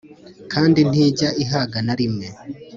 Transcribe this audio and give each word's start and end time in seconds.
kandi 0.53 0.79
ntijya 0.89 1.29
ihaga 1.43 1.77
na 1.85 1.93
rimwe 1.99 2.27